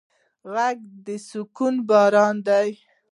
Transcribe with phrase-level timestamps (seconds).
[0.53, 2.69] غږ د سکون باران دی